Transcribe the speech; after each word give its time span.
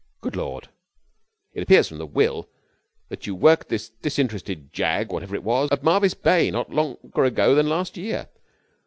'Good 0.19 0.35
Lord!' 0.35 0.69
'It 1.53 1.61
appears 1.61 1.87
from 1.87 1.99
the 1.99 2.07
will 2.07 2.49
that 3.09 3.27
you 3.27 3.35
worked 3.35 3.69
this 3.69 3.89
disinterested 4.01 4.71
gag, 4.71 5.11
whatever 5.11 5.35
it 5.35 5.43
was, 5.43 5.69
at 5.71 5.83
Marvis 5.83 6.15
Bay 6.15 6.49
no 6.49 6.65
longer 6.69 7.23
ago 7.23 7.53
than 7.53 7.69
last 7.69 7.97
year. 7.97 8.27